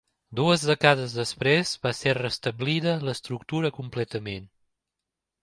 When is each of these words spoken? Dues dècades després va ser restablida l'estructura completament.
Dues 0.37 0.61
dècades 0.69 1.13
després 1.17 1.73
va 1.83 1.91
ser 1.97 2.15
restablida 2.19 2.95
l'estructura 3.05 3.73
completament. 3.79 4.51